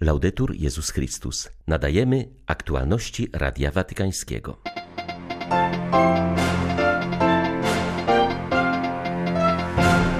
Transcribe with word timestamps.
Laudetur 0.00 0.54
Jezus 0.54 0.90
Chrystus. 0.90 1.50
Nadajemy 1.66 2.28
aktualności 2.46 3.28
Radia 3.32 3.70
Watykańskiego. 3.70 4.56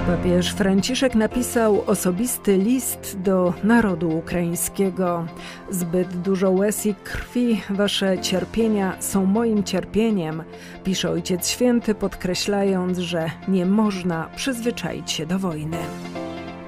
Papież 0.06 0.53
Franciszek 0.54 1.14
napisał 1.14 1.82
osobisty 1.87 2.58
list 2.58 3.16
do 3.19 3.54
narodu 3.64 4.08
ukraińskiego. 4.19 5.27
Zbyt 5.71 6.17
dużo 6.17 6.51
łez 6.51 6.87
i 6.87 6.94
krwi, 6.94 7.62
wasze 7.71 8.19
cierpienia 8.19 8.97
są 9.03 9.26
moim 9.26 9.65
cierpieniem, 9.65 10.42
pisze 10.85 11.10
Ojciec 11.10 11.49
Święty, 11.49 11.94
podkreślając, 11.94 12.99
że 12.99 13.31
nie 13.49 13.67
można 13.67 14.31
przyzwyczaić 14.37 15.10
się 15.10 15.26
do 15.26 15.38
wojny. 15.38 15.78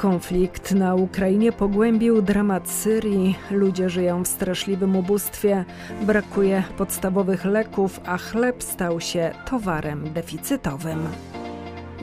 Konflikt 0.03 0.73
na 0.73 0.95
Ukrainie 0.95 1.53
pogłębił 1.53 2.23
dramat 2.23 2.71
Syrii. 2.71 3.39
Ludzie 3.51 3.91
żyją 3.91 4.25
w 4.25 4.29
straszliwym 4.29 4.97
ubóstwie, 4.97 5.65
brakuje 6.01 6.62
podstawowych 6.79 7.45
leków, 7.45 8.01
a 8.07 8.19
chleb 8.19 8.62
stał 8.62 9.01
się 9.01 9.30
towarem 9.51 10.12
deficytowym. 10.12 11.09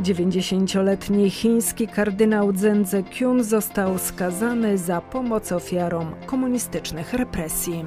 90-letni 0.01 1.29
chiński 1.29 1.87
kardynał 1.87 2.55
Zhendze 2.55 3.03
Kyun 3.03 3.43
został 3.43 3.97
skazany 3.97 4.77
za 4.77 5.01
pomoc 5.01 5.51
ofiarom 5.51 6.15
komunistycznych 6.25 7.13
represji. 7.13 7.85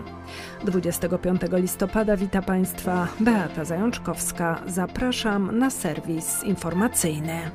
25 0.65 1.41
listopada 1.53 2.17
wita 2.17 2.43
Państwa 2.43 3.09
Beata 3.21 3.65
Zajączkowska. 3.65 4.63
Zapraszam 4.67 5.59
na 5.59 5.71
serwis 5.71 6.45
informacyjny. 6.45 7.51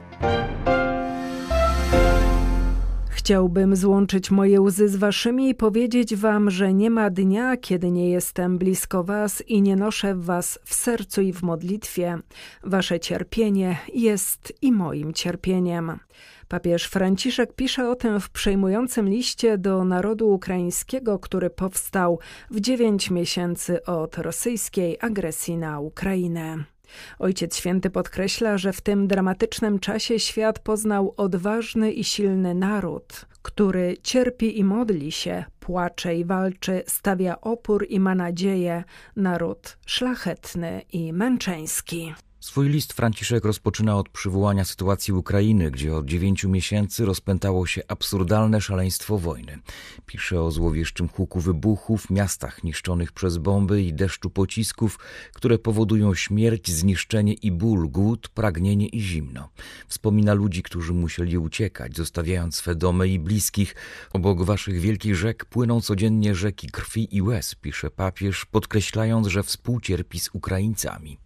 Chciałbym 3.28 3.76
złączyć 3.76 4.32
moje 4.32 4.62
łzy 4.62 4.90
z 4.90 4.96
waszymi 4.96 5.50
i 5.50 5.56
powiedzieć 5.56 6.16
wam, 6.16 6.50
że 6.50 6.74
nie 6.74 6.90
ma 6.90 7.10
dnia, 7.10 7.58
kiedy 7.58 7.92
nie 7.92 8.10
jestem 8.10 8.58
blisko 8.58 9.04
was 9.04 9.44
i 9.48 9.62
nie 9.62 9.76
noszę 9.76 10.16
was 10.16 10.60
w 10.66 10.74
sercu 10.74 11.22
i 11.22 11.34
w 11.34 11.44
modlitwie. 11.44 12.20
Wasze 12.64 13.00
cierpienie 13.00 13.78
jest 13.94 14.54
i 14.62 14.72
moim 14.72 15.14
cierpieniem. 15.14 16.00
Papież 16.48 16.86
Franciszek 16.86 17.54
pisze 17.54 17.90
o 17.90 17.96
tym 17.96 18.20
w 18.20 18.30
przejmującym 18.30 19.10
liście 19.10 19.58
do 19.58 19.86
narodu 19.86 20.30
ukraińskiego, 20.30 21.20
który 21.20 21.50
powstał 21.50 22.20
w 22.52 22.60
dziewięć 22.60 23.12
miesięcy 23.12 23.86
od 23.86 24.18
rosyjskiej 24.18 24.98
agresji 25.02 25.58
na 25.58 25.80
Ukrainę. 25.80 26.77
Ojciec 27.20 27.58
Święty 27.58 27.90
podkreśla, 27.90 28.58
że 28.58 28.74
w 28.74 28.82
tym 28.82 29.08
dramatycznym 29.08 29.80
czasie 29.80 30.20
świat 30.20 30.60
poznał 30.60 31.14
odważny 31.18 31.92
i 31.92 32.04
silny 32.04 32.56
naród, 32.56 33.26
który 33.42 33.98
cierpi 34.04 34.60
i 34.60 34.64
modli 34.64 35.12
się, 35.12 35.46
płacze 35.60 36.16
i 36.16 36.26
walczy, 36.26 36.84
stawia 36.88 37.42
opór 37.42 37.86
i 37.90 38.00
ma 38.00 38.16
nadzieję, 38.16 38.84
naród 39.16 39.78
szlachetny 39.86 40.82
i 40.94 41.14
męczeński. 41.14 42.14
Swój 42.48 42.70
list 42.70 42.94
Franciszek 42.94 43.46
rozpoczyna 43.46 43.98
od 43.98 44.10
przywołania 44.10 44.66
sytuacji 44.66 45.14
Ukrainy, 45.14 45.72
gdzie 45.72 45.96
od 45.96 46.06
dziewięciu 46.06 46.50
miesięcy 46.50 47.06
rozpętało 47.06 47.66
się 47.66 47.82
absurdalne 47.88 48.62
szaleństwo 48.62 49.18
wojny. 49.18 49.60
Pisze 50.06 50.42
o 50.42 50.52
złowieszczym 50.52 51.10
huku 51.10 51.40
wybuchów, 51.40 52.10
miastach 52.10 52.64
niszczonych 52.64 53.12
przez 53.12 53.38
bomby 53.38 53.82
i 53.82 53.94
deszczu 53.94 54.30
pocisków, 54.30 55.00
które 55.34 55.60
powodują 55.60 56.14
śmierć, 56.16 56.72
zniszczenie 56.72 57.34
i 57.34 57.52
ból, 57.52 57.90
głód, 57.90 58.28
pragnienie 58.30 58.88
i 58.88 59.02
zimno. 59.02 59.50
Wspomina 59.88 60.34
ludzi, 60.34 60.64
którzy 60.64 60.94
musieli 60.94 61.38
uciekać, 61.38 61.98
zostawiając 61.98 62.56
swe 62.56 62.76
domy 62.76 63.08
i 63.08 63.20
bliskich. 63.20 63.76
Obok 64.14 64.44
waszych 64.44 64.80
wielkich 64.80 65.16
rzek 65.16 65.46
płyną 65.46 65.82
codziennie 65.82 66.36
rzeki 66.36 66.68
krwi 66.68 67.16
i 67.16 67.22
łez, 67.22 67.56
pisze 67.56 67.92
papież, 67.92 68.46
podkreślając, 68.46 69.28
że 69.28 69.44
współcierpi 69.44 70.20
z 70.20 70.30
Ukraińcami. 70.34 71.18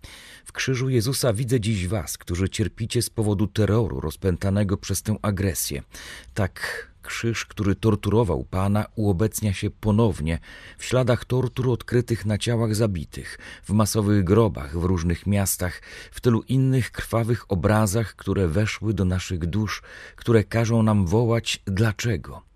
W 0.46 0.52
krzyżu 0.52 0.90
Jezusa 1.12 1.34
widzę 1.34 1.60
dziś 1.60 1.88
was, 1.88 2.18
którzy 2.18 2.50
cierpicie 2.50 3.02
z 3.02 3.10
powodu 3.10 3.48
terroru 3.48 4.00
rozpętanego 4.00 4.78
przez 4.78 5.02
tę 5.02 5.16
agresję. 5.22 5.84
Tak 6.34 6.88
krzyż, 7.02 7.46
który 7.46 7.76
torturował 7.76 8.44
Pana, 8.44 8.86
uobecnia 8.96 9.54
się 9.54 9.70
ponownie 9.70 10.40
w 10.78 10.86
śladach 10.86 11.26
tortur 11.26 11.70
odkrytych 11.70 12.26
na 12.26 12.38
ciałach 12.38 12.76
zabitych, 12.76 13.40
w 13.64 13.70
masowych 13.70 14.24
grobach 14.24 14.80
w 14.80 14.84
różnych 14.84 15.28
miastach, 15.28 15.82
w 16.12 16.22
tylu 16.22 16.42
innych 16.42 16.92
krwawych 16.92 17.52
obrazach, 17.52 18.16
które 18.16 18.48
weszły 18.48 18.94
do 18.94 19.06
naszych 19.06 19.46
dusz, 19.46 19.82
które 20.16 20.44
każą 20.44 20.84
nam 20.84 21.06
wołać 21.08 21.62
dlaczego. 21.66 22.51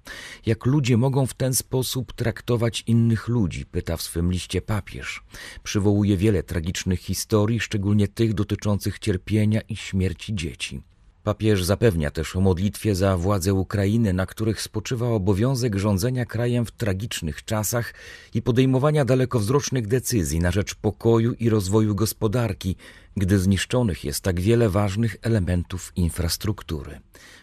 Jak 0.46 0.66
ludzie 0.66 0.98
mogą 0.98 1.26
w 1.26 1.34
ten 1.34 1.54
sposób 1.54 2.14
traktować 2.14 2.84
innych 2.88 3.28
ludzi, 3.28 3.66
pyta 3.66 3.98
w 3.98 4.02
swym 4.02 4.32
liście 4.32 4.62
papież. 4.62 5.24
Przywołuje 5.64 6.18
wiele 6.18 6.44
tragicznych 6.44 7.00
historii, 7.00 7.60
szczególnie 7.60 8.08
tych 8.08 8.34
dotyczących 8.34 9.00
cierpienia 9.00 9.62
i 9.62 9.76
śmierci 9.76 10.36
dzieci. 10.36 10.82
Papież 11.26 11.64
zapewnia 11.64 12.12
też 12.12 12.36
o 12.36 12.42
modlitwie 12.42 12.96
za 12.96 13.18
władze 13.18 13.54
Ukrainy, 13.54 14.14
na 14.14 14.26
których 14.26 14.62
spoczywa 14.62 15.08
obowiązek 15.08 15.76
rządzenia 15.76 16.26
krajem 16.26 16.66
w 16.66 16.72
tragicznych 16.72 17.46
czasach 17.46 17.94
i 18.34 18.42
podejmowania 18.42 19.06
dalekowzrocznych 19.06 19.88
decyzji 19.88 20.40
na 20.40 20.52
rzecz 20.52 20.76
pokoju 20.76 21.34
i 21.34 21.50
rozwoju 21.50 21.96
gospodarki, 21.96 22.76
gdy 23.18 23.40
zniszczonych 23.40 24.04
jest 24.04 24.22
tak 24.22 24.42
wiele 24.42 24.70
ważnych 24.70 25.18
elementów 25.22 25.92
infrastruktury. 25.96 27.00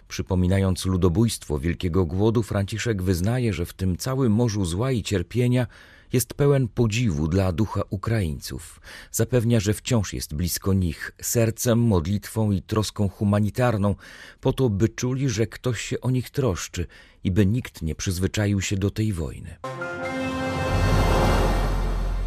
Przypominając 0.09 0.87
ludobójstwo 0.87 1.59
Wielkiego 1.59 2.07
Głodu, 2.07 2.43
Franciszek 2.43 3.03
wyznaje, 3.03 3.53
że 3.53 3.67
w 3.67 3.73
tym 3.73 3.97
całym 3.97 4.33
morzu 4.33 4.65
zła 4.65 4.93
i 4.93 5.03
cierpienia 5.03 5.67
jest 6.13 6.35
pełen 6.35 6.69
podziwu 6.69 7.29
dla 7.29 7.53
ducha 7.53 7.83
Ukraińców. 7.91 8.81
Zapewnia, 9.11 9.61
że 9.61 9.75
wciąż 9.75 10.13
jest 10.13 10.35
blisko 10.35 10.73
nich, 10.73 11.13
sercem, 11.23 11.79
modlitwą 11.79 12.51
i 12.51 12.63
troską 12.63 13.09
humanitarną, 13.09 13.95
po 14.41 14.53
to, 14.53 14.71
by 14.71 14.89
czuli, 14.89 15.29
że 15.29 15.47
ktoś 15.47 15.81
się 15.81 16.01
o 16.01 16.11
nich 16.11 16.31
troszczy 16.31 16.87
i 17.25 17.31
by 17.31 17.47
nikt 17.47 17.83
nie 17.83 17.95
przyzwyczaił 17.95 18.61
się 18.61 18.77
do 18.77 18.91
tej 18.91 19.13
wojny. 19.13 19.57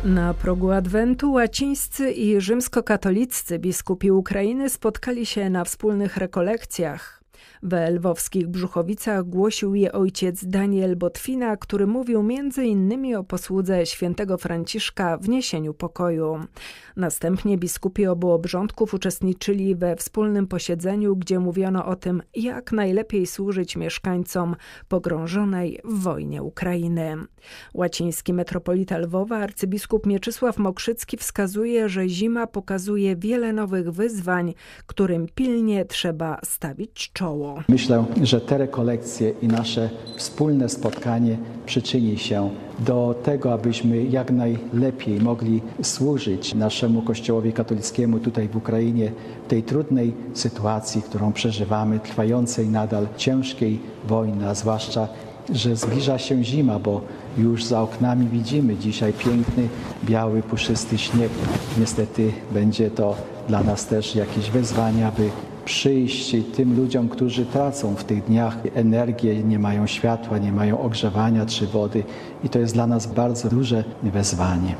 Na 0.03 0.33
progu 0.33 0.71
Adwentu 0.71 1.31
łacińscy 1.31 2.11
i 2.11 2.41
rzymskokatoliccy 2.41 3.59
biskupi 3.59 4.11
Ukrainy 4.11 4.69
spotkali 4.69 5.25
się 5.25 5.49
na 5.49 5.63
wspólnych 5.63 6.17
rekolekcjach. 6.17 7.23
We 7.67 7.91
lwowskich 7.91 8.47
Brzuchowicach 8.47 9.23
głosił 9.23 9.75
je 9.75 9.91
ojciec 9.91 10.45
Daniel 10.45 10.95
Botwina, 10.95 11.57
który 11.57 11.87
mówił 11.87 12.19
m.in. 12.19 13.15
o 13.15 13.23
posłudze 13.23 13.85
świętego 13.85 14.37
Franciszka 14.37 15.17
w 15.17 15.29
niesieniu 15.29 15.73
pokoju. 15.73 16.39
Następnie 16.95 17.57
biskupi 17.57 18.07
obu 18.07 18.31
obrządków 18.31 18.93
uczestniczyli 18.93 19.75
we 19.75 19.95
wspólnym 19.95 20.47
posiedzeniu, 20.47 21.15
gdzie 21.15 21.39
mówiono 21.39 21.85
o 21.85 21.95
tym, 21.95 22.21
jak 22.35 22.71
najlepiej 22.71 23.27
służyć 23.27 23.75
mieszkańcom 23.75 24.55
pogrążonej 24.87 25.79
w 25.83 25.99
wojnie 25.99 26.43
Ukrainy. 26.43 27.15
Łaciński 27.73 28.33
metropolita 28.33 28.97
Lwowa, 28.97 29.37
arcybiskup 29.37 30.05
Mieczysław 30.05 30.57
Mokrzycki 30.57 31.17
wskazuje, 31.17 31.89
że 31.89 32.09
zima 32.09 32.47
pokazuje 32.47 33.15
wiele 33.15 33.53
nowych 33.53 33.91
wyzwań, 33.91 34.53
którym 34.85 35.27
pilnie 35.35 35.85
trzeba 35.85 36.39
stawić 36.43 37.11
czoło. 37.13 37.54
Myślę, 37.69 38.05
że 38.23 38.41
te 38.41 38.57
rekolekcje 38.57 39.33
i 39.41 39.47
nasze 39.47 39.89
wspólne 40.15 40.69
spotkanie 40.69 41.37
przyczyni 41.65 42.17
się 42.17 42.49
do 42.79 43.15
tego, 43.23 43.53
abyśmy 43.53 44.03
jak 44.03 44.31
najlepiej 44.31 45.19
mogli 45.19 45.61
służyć 45.81 46.55
naszemu 46.55 47.01
Kościołowi 47.01 47.53
katolickiemu 47.53 48.19
tutaj 48.19 48.47
w 48.47 48.55
Ukrainie 48.55 49.11
w 49.45 49.47
tej 49.47 49.63
trudnej 49.63 50.13
sytuacji, 50.33 51.01
którą 51.01 51.33
przeżywamy, 51.33 51.99
trwającej 51.99 52.69
nadal 52.69 53.07
ciężkiej 53.17 53.79
wojny, 54.07 54.49
a 54.49 54.53
zwłaszcza 54.53 55.07
że 55.53 55.75
zbliża 55.75 56.17
się 56.17 56.43
zima, 56.43 56.79
bo 56.79 57.01
już 57.37 57.63
za 57.63 57.81
oknami 57.81 58.27
widzimy 58.27 58.75
dzisiaj 58.75 59.13
piękny, 59.13 59.67
biały, 60.03 60.41
puszysty 60.41 60.97
śnieg. 60.97 61.29
Niestety 61.79 62.31
będzie 62.51 62.91
to 62.91 63.15
dla 63.47 63.63
nas 63.63 63.87
też 63.87 64.15
jakieś 64.15 64.49
wyzwanie, 64.49 65.07
aby 65.07 65.29
przyjść 65.65 66.35
tym 66.55 66.77
ludziom, 66.77 67.09
którzy 67.09 67.45
tracą 67.45 67.95
w 67.95 68.03
tych 68.03 68.23
dniach 68.23 68.57
energię, 68.75 69.43
nie 69.43 69.59
mają 69.59 69.87
światła, 69.87 70.37
nie 70.37 70.51
mają 70.51 70.81
ogrzewania 70.81 71.45
czy 71.45 71.67
wody. 71.67 72.03
I 72.43 72.49
to 72.49 72.59
jest 72.59 72.73
dla 72.73 72.87
nas 72.87 73.07
bardzo 73.07 73.49
duże 73.49 73.83
wezwanie 74.03 74.75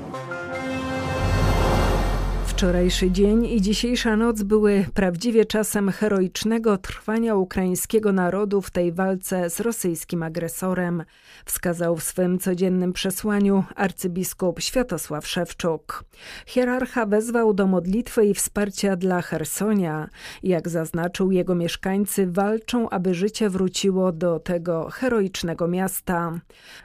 Wczorajszy 2.56 3.12
dzień 3.12 3.46
i 3.46 3.62
dzisiejsza 3.62 4.16
noc 4.16 4.44
były 4.44 4.86
prawdziwie 4.94 5.46
czasem 5.46 5.92
heroicznego 5.92 6.78
trwania 6.78 7.36
ukraińskiego 7.36 8.12
narodu 8.12 8.62
w 8.62 8.72
tej 8.72 8.92
walce 8.92 9.50
z 9.50 9.60
rosyjskim 9.60 10.24
agresorem, 10.24 11.04
wskazał 11.46 11.96
w 11.96 12.04
swym 12.04 12.40
codziennym 12.40 12.94
przesłaniu 12.94 13.64
arcybiskup 13.76 14.62
Światosław 14.62 15.28
Szewczuk. 15.28 16.04
Hierarcha 16.46 17.06
wezwał 17.06 17.54
do 17.54 17.68
modlitwy 17.68 18.26
i 18.26 18.34
wsparcia 18.34 18.96
dla 18.96 19.22
Hersonia. 19.22 20.10
Jak 20.44 20.70
zaznaczył, 20.70 21.32
jego 21.32 21.56
mieszkańcy 21.56 22.28
walczą, 22.28 22.90
aby 22.90 23.14
życie 23.14 23.50
wróciło 23.50 24.12
do 24.12 24.40
tego 24.40 24.90
heroicznego 24.90 25.68
miasta. 25.68 26.40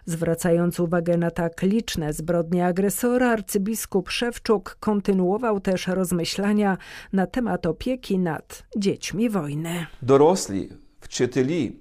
Zwracając 0.07 0.81
uwagę 0.81 1.17
na 1.17 1.31
tak 1.31 1.63
liczne 1.63 2.13
zbrodnie 2.13 2.67
agresora, 2.67 3.31
arcybiskup 3.31 4.11
Szewczuk 4.11 4.77
kontynuował 4.81 5.60
też 5.61 5.87
rozmyślania 5.87 6.79
na 7.13 7.27
temat 7.27 7.67
opieki 7.67 8.19
nad 8.19 8.67
dziećmi 8.77 9.31
wojny. 9.31 9.87
Dorośli, 10.03 10.69
wczyteli, 11.01 11.81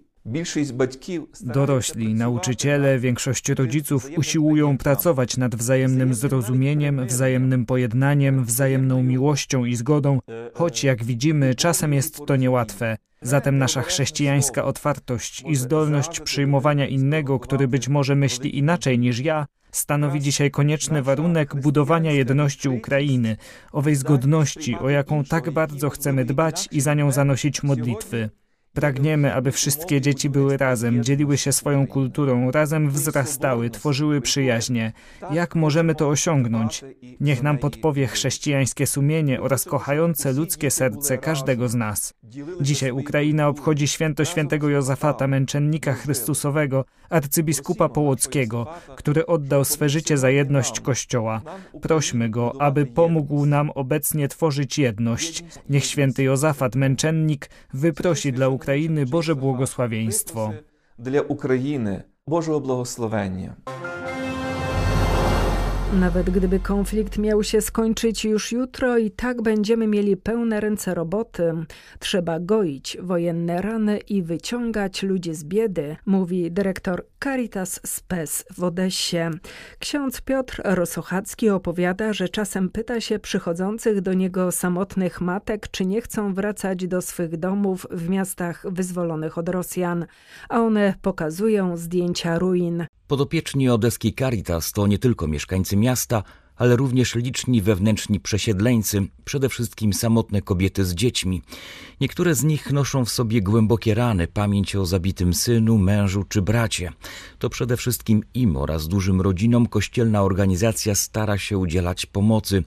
Dorośli, 1.42 2.14
nauczyciele, 2.14 3.00
większość 3.00 3.50
rodziców 3.50 4.10
usiłują 4.18 4.78
pracować 4.78 5.38
nad 5.38 5.56
wzajemnym 5.56 6.14
zrozumieniem, 6.14 7.06
wzajemnym 7.06 7.66
pojednaniem, 7.66 8.46
wzajemną 8.46 9.04
miłością 9.04 9.66
i 9.66 9.76
zgodą, 9.76 10.20
choć 10.54 10.84
jak 10.84 11.04
widzimy, 11.04 11.56
czasem 11.56 11.94
jest 11.94 12.25
to 12.25 12.36
niełatwe. 12.36 12.98
Zatem 13.22 13.58
nasza 13.58 13.82
chrześcijańska 13.82 14.64
otwartość 14.64 15.44
i 15.48 15.56
zdolność 15.56 16.20
przyjmowania 16.20 16.88
innego, 16.88 17.40
który 17.40 17.68
być 17.68 17.88
może 17.88 18.16
myśli 18.16 18.58
inaczej 18.58 19.00
niż 19.00 19.20
ja, 19.20 19.46
stanowi 19.71 20.19
dzisiaj 20.21 20.51
konieczny 20.51 21.01
warunek 21.01 21.56
budowania 21.62 22.12
jedności 22.12 22.69
Ukrainy, 22.69 23.38
owej 23.71 23.95
zgodności, 23.95 24.75
o 24.75 24.89
jaką 24.89 25.24
tak 25.24 25.51
bardzo 25.51 25.89
chcemy 25.89 26.25
dbać 26.25 26.68
i 26.71 26.81
za 26.81 26.94
nią 26.94 27.12
zanosić 27.12 27.63
modlitwy. 27.63 28.30
Pragniemy, 28.80 29.34
aby 29.34 29.52
wszystkie 29.52 30.02
dzieci 30.02 30.30
były 30.30 30.58
razem, 30.58 31.04
dzieliły 31.04 31.38
się 31.38 31.52
swoją 31.52 31.88
kulturą, 31.88 32.52
razem 32.52 32.90
wzrastały, 32.90 33.70
tworzyły 33.70 34.22
przyjaźnie. 34.22 34.94
Jak 35.31 35.56
możemy 35.56 35.96
to 35.96 36.10
osiągnąć? 36.10 36.86
Niech 37.20 37.44
nam 37.44 37.58
podpowie 37.58 38.08
chrześcijańskie 38.08 38.88
sumienie 38.88 39.42
oraz 39.42 39.66
kochające 39.66 40.34
ludzkie 40.34 40.72
serce 40.72 41.18
każdego 41.18 41.70
z 41.70 41.76
nas. 41.76 42.14
Dzisiaj 42.62 42.92
Ukraina 42.92 43.48
obchodzi 43.48 43.88
święto 43.88 44.26
świętego 44.26 44.70
Jozafata, 44.70 45.28
męczennika 45.28 45.94
Chrystusowego, 45.94 46.86
arcybiskupa 47.10 47.90
Połockiego, 47.90 48.68
który 48.96 49.25
oddał 49.25 49.66
swe 49.66 49.90
życie 49.90 50.18
za 50.18 50.30
jedność 50.30 50.80
Kościoła. 50.80 51.42
Prośmy 51.82 52.30
go, 52.30 52.62
aby 52.62 52.86
pomógł 52.86 53.46
nam 53.46 53.70
obecnie 53.70 54.28
tworzyć 54.28 54.78
jedność. 54.80 55.44
Niech 55.70 55.86
święty 55.86 56.24
Jozafat, 56.24 56.75
męczennik, 56.75 57.50
wyprosi 57.74 58.34
dla 58.34 58.48
України 58.69 59.05
Боже 59.05 59.35
благословенство. 59.35 60.55
Для 60.99 61.21
України 61.21 62.03
Божого 62.26 62.61
благословення. 62.61 63.56
Nawet 65.94 66.30
gdyby 66.30 66.59
konflikt 66.59 67.18
miał 67.18 67.44
się 67.44 67.62
skończyć 67.62 68.25
już 68.25 68.51
jutro, 68.51 68.97
i 68.97 69.12
tak 69.12 69.41
będziemy 69.41 69.88
mieli 69.88 70.18
pełne 70.18 70.59
ręce 70.59 70.94
roboty. 70.94 71.53
Trzeba 72.00 72.39
goić 72.39 72.97
wojenne 73.01 73.62
rany 73.62 73.97
i 73.97 74.24
wyciągać 74.24 75.03
ludzi 75.03 75.33
z 75.33 75.44
biedy, 75.44 75.95
mówi 76.06 76.51
dyrektor 76.51 77.06
Caritas 77.24 77.80
Spes 77.86 78.45
w 78.57 78.63
Odessie. 78.63 79.30
Ksiądz 79.80 80.21
Piotr 80.21 80.62
Rosochacki 80.65 81.50
opowiada, 81.50 82.13
że 82.13 82.30
czasem 82.30 82.69
pyta 82.69 83.01
się 83.01 83.19
przychodzących 83.19 84.01
do 84.01 84.13
niego 84.13 84.51
samotnych 84.51 85.21
matek, 85.21 85.68
czy 85.71 85.86
nie 85.86 86.01
chcą 86.01 86.33
wracać 86.33 86.88
do 86.88 87.01
swych 87.01 87.38
domów 87.38 87.88
w 87.91 88.09
miastach 88.09 88.65
wyzwolonych 88.71 89.38
od 89.38 89.50
Rosjan, 89.50 90.06
a 90.50 90.59
one 90.59 90.94
pokazują 91.01 91.77
zdjęcia 91.77 92.39
ruin. 92.39 92.86
Podopieczni 93.10 93.70
odeski 93.70 94.14
Caritas 94.14 94.72
to 94.72 94.88
nie 94.88 95.00
tylko 95.00 95.28
mieszkańcy 95.28 95.78
miasta, 95.78 96.24
ale 96.60 96.76
również 96.76 97.16
liczni 97.16 97.62
wewnętrzni 97.62 98.20
przesiedleńcy, 98.20 99.08
przede 99.26 99.50
wszystkim 99.50 99.94
samotne 99.94 100.42
kobiety 100.42 100.86
z 100.86 100.96
dziećmi. 100.96 101.42
Niektóre 102.02 102.36
z 102.36 102.44
nich 102.44 102.72
noszą 102.72 103.06
w 103.06 103.10
sobie 103.10 103.42
głębokie 103.42 103.94
rany, 103.94 104.28
pamięć 104.28 104.76
o 104.76 104.86
zabitym 104.86 105.34
synu, 105.34 105.78
mężu 105.78 106.24
czy 106.24 106.42
bracie. 106.42 106.92
To 107.40 107.50
przede 107.50 107.78
wszystkim 107.78 108.24
im 108.34 108.58
oraz 108.58 108.88
dużym 108.88 109.22
rodzinom 109.22 109.68
kościelna 109.68 110.24
organizacja 110.24 110.96
stara 110.96 111.38
się 111.38 111.58
udzielać 111.58 112.06
pomocy. 112.06 112.64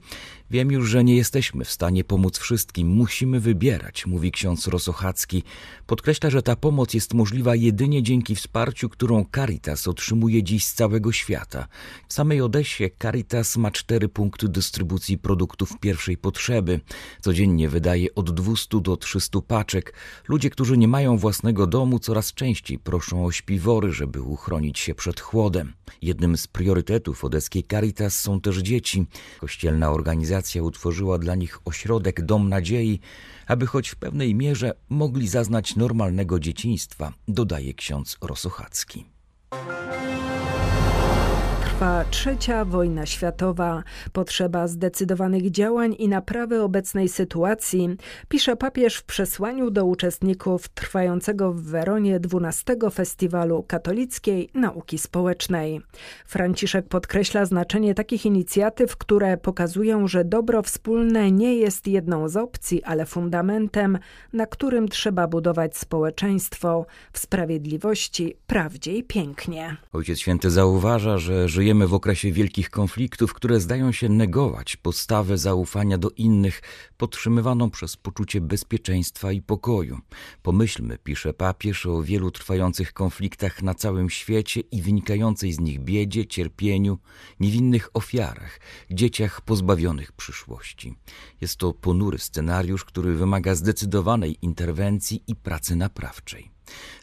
Wiem 0.51 0.71
już, 0.71 0.89
że 0.89 1.03
nie 1.03 1.15
jesteśmy 1.15 1.65
w 1.65 1.71
stanie 1.71 2.03
pomóc 2.03 2.37
wszystkim, 2.37 2.87
musimy 2.87 3.39
wybierać, 3.39 4.05
mówi 4.05 4.31
ksiądz 4.31 4.67
Rosochacki. 4.67 5.43
Podkreśla, 5.87 6.29
że 6.29 6.43
ta 6.43 6.55
pomoc 6.55 6.93
jest 6.93 7.13
możliwa 7.13 7.55
jedynie 7.55 8.03
dzięki 8.03 8.35
wsparciu, 8.35 8.89
którą 8.89 9.25
Caritas 9.35 9.87
otrzymuje 9.87 10.43
dziś 10.43 10.65
z 10.65 10.73
całego 10.73 11.11
świata. 11.11 11.67
W 12.07 12.13
samej 12.13 12.41
Odesie 12.41 12.89
Caritas 13.01 13.57
ma 13.57 13.71
cztery 13.83 14.09
punkty 14.09 14.49
dystrybucji 14.49 15.17
produktów 15.17 15.79
pierwszej 15.79 16.17
potrzeby. 16.17 16.79
Codziennie 17.21 17.69
wydaje 17.69 18.15
od 18.15 18.31
200 18.31 18.81
do 18.81 18.97
300 18.97 19.41
paczek. 19.41 19.93
Ludzie, 20.27 20.49
którzy 20.49 20.77
nie 20.77 20.87
mają 20.87 21.17
własnego 21.17 21.67
domu, 21.67 21.99
coraz 21.99 22.33
częściej 22.33 22.79
proszą 22.79 23.25
o 23.25 23.31
śpiwory, 23.31 23.93
żeby 23.93 24.21
uchronić 24.21 24.79
się 24.79 24.95
przed 24.95 25.19
chłodem. 25.19 25.73
Jednym 26.01 26.37
z 26.37 26.47
priorytetów 26.47 27.25
odeskiej 27.25 27.63
Caritas 27.71 28.19
są 28.19 28.41
też 28.41 28.57
dzieci. 28.57 29.05
Kościelna 29.39 29.91
organizacja 29.91 30.63
utworzyła 30.63 31.17
dla 31.17 31.35
nich 31.35 31.59
ośrodek 31.65 32.21
Dom 32.21 32.49
Nadziei, 32.49 32.99
aby 33.47 33.67
choć 33.67 33.89
w 33.89 33.95
pewnej 33.95 34.35
mierze 34.35 34.73
mogli 34.89 35.27
zaznać 35.27 35.75
normalnego 35.75 36.39
dzieciństwa, 36.39 37.13
dodaje 37.27 37.73
ksiądz 37.73 38.17
Rosochacki 38.21 39.05
trwa 41.83 42.05
trzecia 42.11 42.65
wojna 42.65 43.05
światowa. 43.05 43.83
Potrzeba 44.13 44.67
zdecydowanych 44.67 45.51
działań 45.51 45.95
i 45.99 46.07
naprawy 46.07 46.61
obecnej 46.61 47.09
sytuacji, 47.09 47.97
pisze 48.29 48.55
papież 48.55 48.95
w 48.95 49.03
przesłaniu 49.03 49.71
do 49.71 49.85
uczestników 49.85 50.67
trwającego 50.67 51.53
w 51.53 51.61
Weronie 51.61 52.19
12 52.19 52.75
Festiwalu 52.93 53.63
Katolickiej 53.63 54.49
Nauki 54.53 54.97
Społecznej. 54.97 55.81
Franciszek 56.25 56.87
podkreśla 56.87 57.45
znaczenie 57.45 57.95
takich 57.95 58.25
inicjatyw, 58.25 58.97
które 58.97 59.37
pokazują, 59.37 60.07
że 60.07 60.25
dobro 60.25 60.61
wspólne 60.61 61.31
nie 61.31 61.55
jest 61.55 61.87
jedną 61.87 62.29
z 62.29 62.37
opcji, 62.37 62.83
ale 62.83 63.05
fundamentem, 63.05 63.97
na 64.33 64.45
którym 64.45 64.87
trzeba 64.87 65.27
budować 65.27 65.77
społeczeństwo 65.77 66.85
w 67.13 67.19
sprawiedliwości, 67.19 68.35
prawdzie 68.47 68.93
i 68.93 69.03
pięknie. 69.03 69.77
Ojciec 69.93 70.19
Święty 70.19 70.49
zauważa, 70.49 71.17
że 71.17 71.49
żyjemy 71.49 71.72
Żyjemy 71.73 71.87
w 71.87 71.93
okresie 71.93 72.31
wielkich 72.31 72.69
konfliktów, 72.69 73.33
które 73.33 73.59
zdają 73.59 73.91
się 73.91 74.09
negować 74.09 74.75
podstawę 74.75 75.37
zaufania 75.37 75.97
do 75.97 76.09
innych, 76.09 76.61
podtrzymywaną 76.97 77.69
przez 77.71 77.97
poczucie 77.97 78.41
bezpieczeństwa 78.41 79.31
i 79.31 79.41
pokoju. 79.41 79.99
Pomyślmy, 80.41 80.97
pisze 80.97 81.33
papież, 81.33 81.85
o 81.85 82.03
wielu 82.03 82.31
trwających 82.31 82.93
konfliktach 82.93 83.63
na 83.63 83.73
całym 83.73 84.09
świecie 84.09 84.61
i 84.61 84.81
wynikającej 84.81 85.53
z 85.53 85.59
nich 85.59 85.79
biedzie, 85.79 86.25
cierpieniu, 86.25 86.99
niewinnych 87.39 87.89
ofiarach, 87.93 88.59
dzieciach 88.91 89.41
pozbawionych 89.41 90.11
przyszłości. 90.11 90.95
Jest 91.41 91.57
to 91.57 91.73
ponury 91.73 92.17
scenariusz, 92.17 92.85
który 92.85 93.13
wymaga 93.13 93.55
zdecydowanej 93.55 94.37
interwencji 94.41 95.23
i 95.27 95.35
pracy 95.35 95.75
naprawczej. 95.75 96.52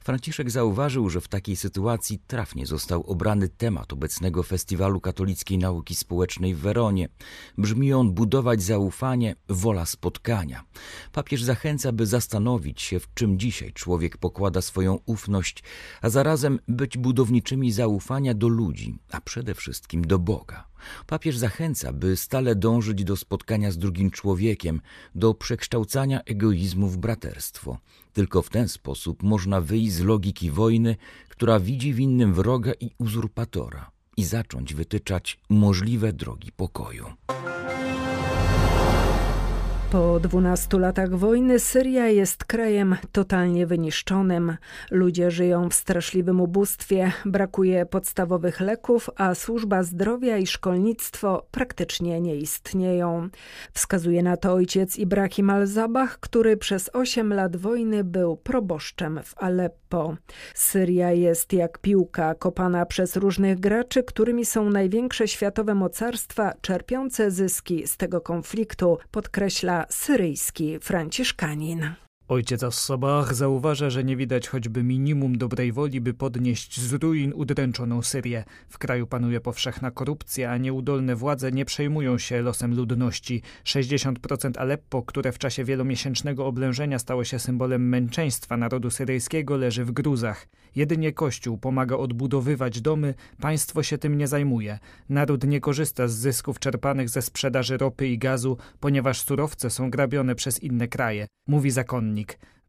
Franciszek 0.04 0.50
zauważył, 0.50 1.10
że 1.10 1.20
w 1.20 1.28
takiej 1.28 1.56
sytuacji 1.56 2.20
trafnie 2.26 2.66
został 2.66 3.02
obrany 3.02 3.48
temat 3.48 3.92
obecnego 3.92 4.42
Festiwalu 4.42 5.00
Katolickiej 5.00 5.58
Nauki 5.58 5.94
Społecznej 5.94 6.54
w 6.54 6.58
Weronie. 6.58 7.08
Brzmi 7.58 7.92
on 7.92 8.12
budować 8.12 8.62
zaufanie, 8.62 9.36
wola 9.48 9.86
spotkania. 9.86 10.64
Papież 11.12 11.42
zachęca, 11.42 11.92
by 11.92 12.06
zastanowić 12.06 12.82
się, 12.82 13.00
w 13.00 13.14
czym 13.14 13.38
dzisiaj 13.38 13.72
człowiek 13.72 14.16
pokłada 14.16 14.62
swoją 14.62 14.98
ufność, 15.06 15.62
a 16.02 16.08
zarazem 16.08 16.58
być 16.68 16.98
budowniczymi 16.98 17.72
zaufania 17.72 18.34
do 18.34 18.48
ludzi, 18.48 18.98
a 19.12 19.20
przede 19.20 19.54
wszystkim 19.54 20.04
do 20.04 20.18
Boga. 20.18 20.70
Papież 21.06 21.36
zachęca, 21.38 21.92
by 21.92 22.16
stale 22.16 22.54
dążyć 22.54 23.04
do 23.04 23.16
spotkania 23.16 23.70
z 23.70 23.78
drugim 23.78 24.10
człowiekiem, 24.10 24.80
do 25.14 25.34
przekształcania 25.34 26.20
egoizmu 26.24 26.88
w 26.88 26.96
braterstwo. 26.96 27.78
Tylko 28.12 28.42
w 28.42 28.50
ten 28.50 28.68
sposób 28.68 29.22
można 29.22 29.60
wyjść 29.60 29.92
z 29.92 30.00
logiki 30.00 30.50
wojny, 30.50 30.96
która 31.28 31.60
widzi 31.60 31.94
w 31.94 32.00
innym 32.00 32.34
wroga 32.34 32.72
i 32.80 32.90
uzurpatora, 32.98 33.90
i 34.16 34.24
zacząć 34.24 34.74
wytyczać 34.74 35.38
możliwe 35.50 36.12
drogi 36.12 36.52
pokoju. 36.52 37.06
Po 39.90 40.20
12 40.20 40.78
latach 40.78 41.14
wojny 41.14 41.59
Syria 41.59 42.09
jest 42.09 42.44
krajem 42.44 42.97
totalnie 43.12 43.66
wyniszczonym. 43.66 44.56
Ludzie 44.90 45.30
żyją 45.30 45.68
w 45.68 45.75
straszliwym 45.75 46.40
ubóstwie, 46.40 47.12
brakuje 47.25 47.87
podstawowych 47.87 48.61
leków, 48.61 49.11
a 49.16 49.35
służba 49.35 49.82
zdrowia 49.82 50.38
i 50.38 50.47
szkolnictwo 50.47 51.47
praktycznie 51.50 52.20
nie 52.20 52.37
istnieją. 52.37 53.28
Wskazuje 53.73 54.23
na 54.23 54.37
to 54.37 54.52
ojciec 54.52 54.99
Ibrahim 54.99 55.50
al-Zabah, 55.50 56.20
który 56.20 56.56
przez 56.56 56.90
8 56.92 57.32
lat 57.32 57.56
wojny 57.56 58.04
był 58.04 58.37
proboszczem 58.37 59.20
w 59.25 59.42
Aleppo. 59.42 60.16
Syria 60.54 61.12
jest 61.12 61.52
jak 61.52 61.78
piłka 61.78 62.35
kopana 62.35 62.87
przez 62.87 63.16
różnych 63.16 63.61
graczy, 63.61 64.02
którymi 64.02 64.44
są 64.44 64.70
największe 64.70 65.28
światowe 65.28 65.75
mocarstwa 65.75 66.52
czerpiące 66.61 67.30
zyski 67.30 67.87
z 67.87 67.97
tego 67.97 68.20
konfliktu, 68.20 68.99
podkreśla 69.11 69.79
syryjski 69.88 70.78
franciszkanin. 70.80 71.94
Ojciec 72.30 72.62
As-Sabah 72.62 73.34
zauważa, 73.34 73.90
że 73.90 74.04
nie 74.04 74.16
widać 74.16 74.49
choćby 74.49 74.82
minimum 74.82 75.38
dobrej 75.38 75.72
woli, 75.72 76.00
by 76.00 76.14
podnieść 76.14 76.80
z 76.80 76.92
ruin 76.92 77.32
udręczoną 77.32 78.02
Syrię. 78.02 78.44
W 78.68 78.78
kraju 78.78 79.06
panuje 79.06 79.40
powszechna 79.40 79.90
korupcja, 79.90 80.50
a 80.50 80.56
nieudolne 80.56 81.16
władze 81.16 81.52
nie 81.52 81.64
przejmują 81.64 82.18
się 82.18 82.42
losem 82.42 82.75
ludności. 82.75 83.42
60% 83.64 84.58
Aleppo, 84.58 85.02
które 85.02 85.32
w 85.32 85.38
czasie 85.38 85.64
wielomiesięcznego 85.64 86.46
oblężenia 86.46 86.99
stało 86.99 87.25
się 87.25 87.38
symbolem 87.38 87.88
męczeństwa 87.88 88.56
narodu 88.56 88.90
syryjskiego, 88.90 89.56
leży 89.56 89.84
w 89.84 89.92
gruzach. 89.92 90.49
Jedynie 90.76 91.12
Kościół 91.12 91.58
pomaga 91.58 91.96
odbudowywać 91.96 92.80
domy, 92.80 93.14
państwo 93.40 93.82
się 93.82 93.99
tym 93.99 94.18
nie 94.18 94.28
zajmuje. 94.28 94.78
Naród 95.08 95.44
nie 95.44 95.60
korzysta 95.60 96.08
z 96.08 96.12
zysków 96.12 96.58
czerpanych 96.58 97.08
ze 97.08 97.22
sprzedaży 97.22 97.76
ropy 97.76 98.08
i 98.08 98.18
gazu, 98.18 98.56
ponieważ 98.80 99.20
surowce 99.20 99.70
są 99.70 99.90
grabione 99.90 100.34
przez 100.34 100.62
inne 100.62 100.88
kraje, 100.88 101.26
mówi 101.46 101.70
zakonnik. 101.70 102.19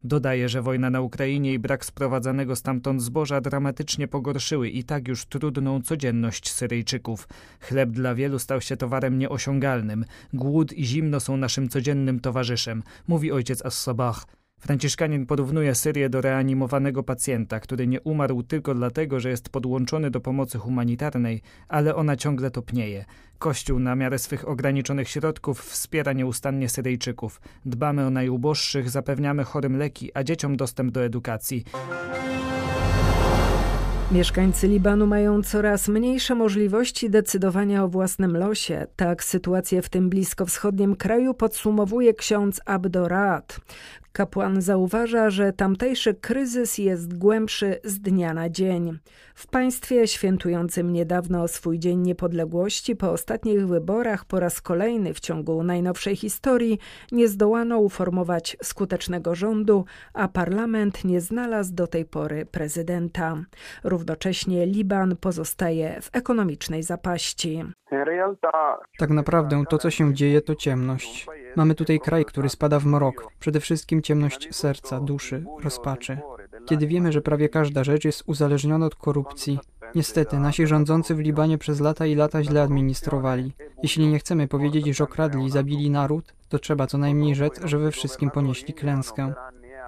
Dodaje, 0.04 0.48
że 0.48 0.62
wojna 0.62 0.90
na 0.90 1.00
Ukrainie 1.00 1.52
i 1.52 1.58
brak 1.58 1.84
sprowadzanego 1.84 2.56
stamtąd 2.56 3.02
zboża 3.02 3.40
dramatycznie 3.40 4.08
pogorszyły 4.08 4.68
i 4.68 4.84
tak 4.84 5.08
już 5.08 5.24
trudną 5.24 5.82
codzienność 5.82 6.52
Syryjczyków. 6.52 7.28
Chleb 7.60 7.90
dla 7.90 8.14
wielu 8.14 8.38
stał 8.38 8.60
się 8.60 8.76
towarem 8.76 9.18
nieosiągalnym. 9.18 10.04
Głód 10.32 10.72
i 10.72 10.84
zimno 10.84 11.20
są 11.20 11.36
naszym 11.36 11.68
codziennym 11.68 12.20
towarzyszem, 12.20 12.82
mówi 13.08 13.32
ojciec 13.32 13.64
As-Sabah. 13.64 14.26
Franciszkanin 14.62 15.26
porównuje 15.26 15.74
Syrię 15.74 16.08
do 16.08 16.20
reanimowanego 16.20 17.02
pacjenta, 17.02 17.60
który 17.60 17.86
nie 17.86 18.00
umarł 18.00 18.42
tylko 18.42 18.74
dlatego, 18.74 19.20
że 19.20 19.30
jest 19.30 19.48
podłączony 19.48 20.10
do 20.10 20.20
pomocy 20.20 20.58
humanitarnej, 20.58 21.42
ale 21.68 21.94
ona 21.94 22.16
ciągle 22.16 22.50
topnieje. 22.50 23.04
Kościół 23.38 23.78
na 23.78 23.96
miarę 23.96 24.18
swych 24.18 24.48
ograniczonych 24.48 25.08
środków 25.08 25.60
wspiera 25.60 26.12
nieustannie 26.12 26.68
Syryjczyków. 26.68 27.40
Dbamy 27.64 28.06
o 28.06 28.10
najuboższych, 28.10 28.90
zapewniamy 28.90 29.44
chorym 29.44 29.76
leki, 29.76 30.10
a 30.14 30.24
dzieciom 30.24 30.56
dostęp 30.56 30.92
do 30.92 31.04
edukacji. 31.04 31.64
Mieszkańcy 34.12 34.68
Libanu 34.68 35.06
mają 35.06 35.42
coraz 35.42 35.88
mniejsze 35.88 36.34
możliwości 36.34 37.10
decydowania 37.10 37.84
o 37.84 37.88
własnym 37.88 38.36
losie. 38.36 38.86
Tak 38.96 39.24
sytuację 39.24 39.82
w 39.82 39.88
tym 39.88 40.08
bliskowschodnim 40.08 40.96
kraju 40.96 41.34
podsumowuje 41.34 42.14
ksiądz 42.14 42.60
Abdorat. 42.66 43.60
Kapłan 44.12 44.62
zauważa, 44.62 45.30
że 45.30 45.52
tamtejszy 45.52 46.14
kryzys 46.14 46.78
jest 46.78 47.18
głębszy 47.18 47.80
z 47.84 48.00
dnia 48.00 48.34
na 48.34 48.50
dzień. 48.50 48.98
W 49.34 49.46
państwie 49.46 50.06
świętującym 50.08 50.92
niedawno 50.92 51.48
swój 51.48 51.78
Dzień 51.78 52.00
Niepodległości 52.00 52.96
po 52.96 53.12
ostatnich 53.12 53.66
wyborach 53.66 54.24
po 54.24 54.40
raz 54.40 54.60
kolejny 54.60 55.14
w 55.14 55.20
ciągu 55.20 55.62
najnowszej 55.62 56.16
historii 56.16 56.78
nie 57.12 57.28
zdołano 57.28 57.78
uformować 57.78 58.56
skutecznego 58.62 59.34
rządu, 59.34 59.84
a 60.14 60.28
parlament 60.28 61.04
nie 61.04 61.20
znalazł 61.20 61.74
do 61.74 61.86
tej 61.86 62.04
pory 62.04 62.46
prezydenta. 62.46 63.44
Równocześnie 64.02 64.66
Liban 64.66 65.16
pozostaje 65.16 66.00
w 66.00 66.10
ekonomicznej 66.12 66.82
zapaści. 66.82 67.64
Tak 68.98 69.10
naprawdę 69.10 69.64
to, 69.68 69.78
co 69.78 69.90
się 69.90 70.14
dzieje, 70.14 70.40
to 70.40 70.54
ciemność. 70.54 71.26
Mamy 71.56 71.74
tutaj 71.74 72.00
kraj, 72.00 72.24
który 72.24 72.48
spada 72.48 72.78
w 72.78 72.86
mrok. 72.86 73.28
Przede 73.38 73.60
wszystkim 73.60 74.02
ciemność 74.02 74.54
serca, 74.54 75.00
duszy, 75.00 75.44
rozpaczy. 75.64 76.18
Kiedy 76.66 76.86
wiemy, 76.86 77.12
że 77.12 77.20
prawie 77.20 77.48
każda 77.48 77.84
rzecz 77.84 78.04
jest 78.04 78.22
uzależniona 78.26 78.86
od 78.86 78.94
korupcji, 78.94 79.58
niestety 79.94 80.38
nasi 80.38 80.66
rządzący 80.66 81.14
w 81.14 81.20
Libanie 81.20 81.58
przez 81.58 81.80
lata 81.80 82.06
i 82.06 82.14
lata 82.14 82.42
źle 82.42 82.62
administrowali. 82.62 83.52
Jeśli 83.82 84.08
nie 84.08 84.18
chcemy 84.18 84.48
powiedzieć, 84.48 84.96
że 84.96 85.04
okradli 85.04 85.44
i 85.44 85.50
zabili 85.50 85.90
naród, 85.90 86.34
to 86.48 86.58
trzeba 86.58 86.86
co 86.86 86.98
najmniej 86.98 87.34
rzec, 87.34 87.60
że 87.64 87.78
we 87.78 87.90
wszystkim 87.90 88.30
ponieśli 88.30 88.74
klęskę. 88.74 89.34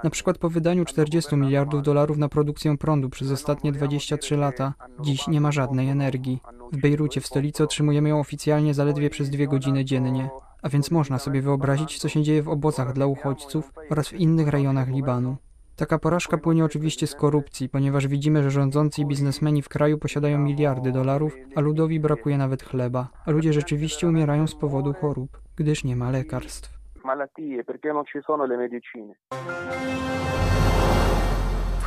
Na 0.04 0.11
przykład 0.11 0.38
po 0.38 0.50
wydaniu 0.50 0.84
40 0.84 1.37
miliardów 1.37 1.82
dolarów 1.82 2.18
na 2.18 2.28
produkcję 2.28 2.78
prądu 2.78 3.11
przez 3.11 3.30
ostatnie 3.30 3.73
23 3.73 4.37
lata, 4.37 4.75
dziś 5.00 5.28
nie 5.28 5.40
ma 5.40 5.52
żadnej 5.52 5.88
energii. 5.88 6.40
W 6.73 6.80
Bejrucie, 6.80 7.20
w 7.20 7.26
stolicy, 7.26 7.64
otrzymujemy 7.64 8.08
ją 8.08 8.20
oficjalnie 8.20 8.75
zaledwie 8.75 9.11
przez 9.11 9.30
dwie 9.30 9.49
godziny 9.49 9.84
dziennie. 9.84 10.30
A 10.62 10.68
więc 10.68 10.90
można 10.90 11.18
sobie 11.18 11.42
wyobrazić, 11.42 11.99
co 11.99 12.08
się 12.08 12.23
dzieje 12.23 12.42
w 12.42 12.49
obozach 12.49 12.92
dla 12.92 13.06
uchodźców 13.06 13.73
oraz 13.90 14.08
w 14.08 14.12
innych 14.12 14.49
rejonach 14.49 14.88
Libanu. 14.88 15.37
Taka 15.76 15.99
porażka 15.99 16.38
płynie 16.38 16.64
oczywiście 16.64 17.06
z 17.06 17.14
korupcji, 17.14 17.68
ponieważ 17.68 18.08
widzimy, 18.08 18.42
że 18.42 18.50
rządzący 18.50 19.02
i 19.02 19.06
biznesmeni 19.06 19.62
w 19.62 19.68
kraju 19.68 19.99
posiadają 19.99 20.38
miliardy 20.38 20.92
dolarów, 20.92 21.37
a 21.56 21.61
ludowi 21.61 22.00
brakuje 22.00 22.38
nawet 22.38 22.62
chleba, 22.62 23.08
a 23.26 23.30
ludzie 23.30 23.52
rzeczywiście 23.52 24.08
umierają 24.08 24.46
z 24.46 24.54
powodu 24.54 24.92
chorób, 24.92 25.40
gdyż 25.56 25.84
nie 25.84 25.96
ma 25.96 26.11
lekarstw. 26.11 26.74
malattie, 27.04 27.62
perché 27.62 27.92
non 27.92 28.04
ci 28.04 28.20
sono 28.23 28.44
le 28.44 28.56
medicine. 28.56 29.16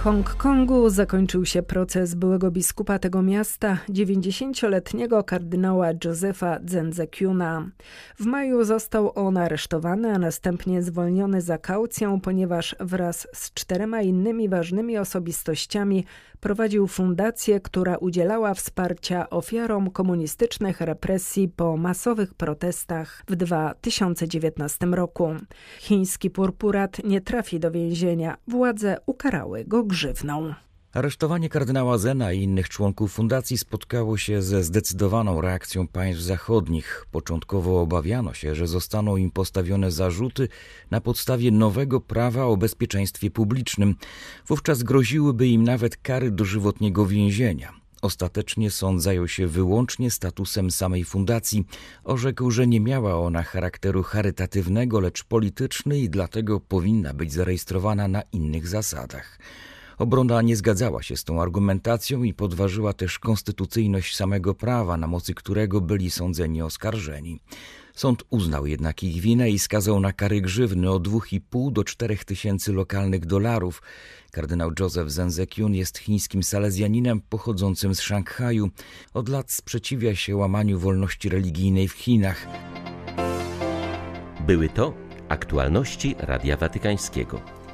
Hongkongu 0.07 0.89
zakończył 0.89 1.45
się 1.45 1.63
proces 1.63 2.15
byłego 2.15 2.51
biskupa 2.51 2.99
tego 2.99 3.21
miasta, 3.21 3.77
90-letniego 3.89 5.23
kardynała 5.23 5.87
Josepha 6.05 6.59
Zenzekiuna. 6.65 7.69
W 8.19 8.25
maju 8.25 8.63
został 8.63 9.11
on 9.15 9.37
aresztowany, 9.37 10.11
a 10.11 10.19
następnie 10.19 10.83
zwolniony 10.83 11.41
za 11.41 11.57
kaucją, 11.57 12.21
ponieważ 12.21 12.75
wraz 12.79 13.27
z 13.33 13.53
czterema 13.53 14.01
innymi 14.01 14.49
ważnymi 14.49 14.97
osobistościami 14.97 16.05
prowadził 16.39 16.87
fundację, 16.87 17.59
która 17.59 17.97
udzielała 17.97 18.53
wsparcia 18.53 19.29
ofiarom 19.29 19.91
komunistycznych 19.91 20.81
represji 20.81 21.49
po 21.49 21.77
masowych 21.77 22.33
protestach 22.33 23.23
w 23.27 23.35
2019 23.35 24.85
roku. 24.85 25.29
Chiński 25.79 26.29
purpurat 26.29 27.03
nie 27.03 27.21
trafi 27.21 27.59
do 27.59 27.71
więzienia. 27.71 28.37
Władze 28.47 28.97
ukarały 29.05 29.65
go 29.65 29.83
grzywną. 29.97 30.53
Aresztowanie 30.93 31.49
kardynała 31.49 31.97
Zena 31.97 32.33
i 32.33 32.41
innych 32.41 32.69
członków 32.69 33.13
fundacji 33.13 33.57
spotkało 33.57 34.17
się 34.17 34.41
ze 34.41 34.63
zdecydowaną 34.63 35.41
reakcją 35.41 35.87
państw 35.87 36.23
zachodnich. 36.23 37.05
Początkowo 37.11 37.81
obawiano 37.81 38.33
się, 38.33 38.55
że 38.55 38.67
zostaną 38.67 39.17
im 39.17 39.31
postawione 39.31 39.91
zarzuty 39.91 40.47
na 40.91 41.01
podstawie 41.01 41.51
nowego 41.51 42.01
prawa 42.01 42.45
o 42.45 42.57
bezpieczeństwie 42.57 43.31
publicznym. 43.31 43.95
Wówczas 44.47 44.83
groziłyby 44.83 45.47
im 45.47 45.63
nawet 45.63 45.97
kary 45.97 46.31
dożywotniego 46.31 47.05
więzienia. 47.05 47.73
Ostatecznie 48.01 48.71
sąd 48.71 49.03
zajął 49.03 49.27
się 49.27 49.47
wyłącznie 49.47 50.11
statusem 50.11 50.71
samej 50.71 51.03
fundacji. 51.03 51.65
Orzekł, 52.03 52.51
że 52.51 52.67
nie 52.67 52.79
miała 52.79 53.19
ona 53.19 53.43
charakteru 53.43 54.03
charytatywnego, 54.03 54.99
lecz 54.99 55.23
polityczny 55.23 55.99
i 55.99 56.09
dlatego 56.09 56.59
powinna 56.59 57.13
być 57.13 57.33
zarejestrowana 57.33 58.07
na 58.07 58.21
innych 58.21 58.67
zasadach. 58.67 59.39
Obrona 59.97 60.41
nie 60.41 60.55
zgadzała 60.55 61.03
się 61.03 61.17
z 61.17 61.23
tą 61.23 61.41
argumentacją 61.41 62.23
i 62.23 62.33
podważyła 62.33 62.93
też 62.93 63.19
konstytucyjność 63.19 64.15
samego 64.15 64.53
prawa, 64.53 64.97
na 64.97 65.07
mocy 65.07 65.33
którego 65.33 65.81
byli 65.81 66.11
sądzeni 66.11 66.61
oskarżeni. 66.61 67.39
Sąd 67.95 68.23
uznał 68.29 68.67
jednak 68.67 69.03
ich 69.03 69.21
winę 69.21 69.49
i 69.49 69.59
skazał 69.59 69.99
na 69.99 70.13
kary 70.13 70.41
grzywny 70.41 70.91
od 70.91 71.07
2,5 71.07 71.71
do 71.71 71.83
4 71.83 72.17
tysięcy 72.17 72.73
lokalnych 72.73 73.25
dolarów. 73.25 73.81
Kardynał 74.31 74.71
Joseph 74.79 75.09
Zenzekiun 75.09 75.75
jest 75.75 75.97
chińskim 75.97 76.43
salezjaninem 76.43 77.21
pochodzącym 77.29 77.95
z 77.95 78.01
Szanghaju. 78.01 78.69
Od 79.13 79.29
lat 79.29 79.51
sprzeciwia 79.51 80.15
się 80.15 80.35
łamaniu 80.35 80.79
wolności 80.79 81.29
religijnej 81.29 81.87
w 81.87 81.93
Chinach. 81.93 82.47
Były 84.47 84.69
to 84.69 84.93
aktualności 85.29 86.15
Radia 86.19 86.57
Watykańskiego. 86.57 87.56